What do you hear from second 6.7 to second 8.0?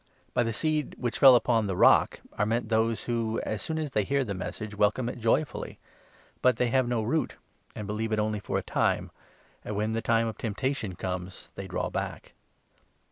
no root, and